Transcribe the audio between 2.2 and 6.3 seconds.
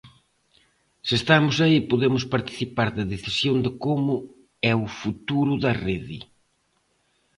participar da decisión de como é o futuro da rede.